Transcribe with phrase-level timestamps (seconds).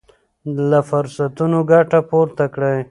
[0.69, 2.79] له فرصتونو ګټه پورته کړئ.